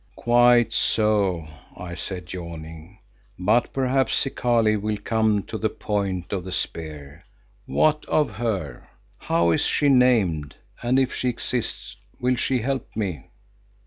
[0.15, 1.47] "Quite so,"
[1.77, 2.97] I said, yawning,
[3.37, 7.23] "but perhaps, Zikali, you will come to the point of the spear.
[7.67, 8.89] What of her?
[9.19, 13.29] How is she named, and if she exists will she help me?"